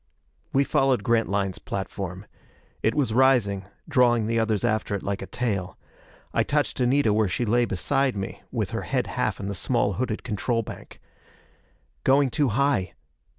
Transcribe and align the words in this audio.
We 0.51 0.63
followed 0.63 1.03
Grantline's 1.03 1.59
platform. 1.59 2.25
It 2.81 2.95
was 2.95 3.13
rising, 3.13 3.65
drawing 3.87 4.25
the 4.25 4.39
others 4.39 4.63
after 4.65 4.95
it 4.95 5.03
like 5.03 5.21
a 5.21 5.27
tail. 5.27 5.77
I 6.33 6.41
touched 6.41 6.79
Anita 6.79 7.13
where 7.13 7.27
she 7.27 7.45
lay 7.45 7.65
beside 7.65 8.15
me 8.15 8.41
with 8.51 8.71
her 8.71 8.81
head 8.81 9.05
half 9.05 9.39
in 9.39 9.47
the 9.47 9.53
small 9.53 9.93
hooded 9.93 10.23
control 10.23 10.63
bank. 10.63 10.99
"Going 12.03 12.31
too 12.31 12.49
high." 12.49 12.95